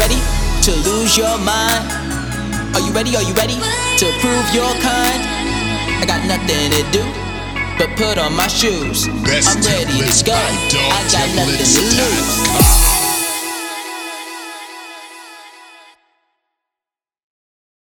ready? 0.00 0.16
Are 0.16 0.16
you 0.16 0.16
ready 0.16 0.62
to 0.62 0.72
lose 0.88 1.16
your 1.16 1.36
mind? 1.38 1.84
Are 2.74 2.80
you 2.80 2.92
ready? 2.92 3.16
Are 3.16 3.22
you 3.22 3.34
ready 3.34 3.58
to 3.98 4.06
prove 4.20 4.46
your 4.54 4.72
kind? 4.80 5.20
I 6.00 6.04
got 6.06 6.24
nothing 6.26 6.70
to 6.72 6.82
do 6.90 7.04
but 7.78 7.96
put 7.96 8.16
on 8.18 8.34
my 8.34 8.48
shoes. 8.48 9.08
Best 9.24 9.56
I'm 9.56 9.62
ready 9.62 10.00
to 10.10 10.24
go. 10.24 10.32
I 10.32 11.04
got 11.12 11.28
nothing 11.36 11.66
to 11.66 11.82
lose. 11.96 12.39